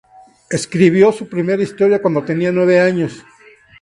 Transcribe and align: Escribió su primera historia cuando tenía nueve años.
Escribió 0.49 1.11
su 1.11 1.29
primera 1.29 1.61
historia 1.61 2.01
cuando 2.01 2.23
tenía 2.23 2.51
nueve 2.51 2.79
años. 2.79 3.23